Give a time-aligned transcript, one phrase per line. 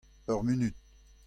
[0.31, 0.75] Ur munud.